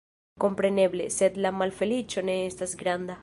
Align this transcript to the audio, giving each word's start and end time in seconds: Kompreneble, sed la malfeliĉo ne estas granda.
Kompreneble, 0.43 1.07
sed 1.17 1.37
la 1.47 1.53
malfeliĉo 1.59 2.25
ne 2.31 2.39
estas 2.49 2.75
granda. 2.83 3.19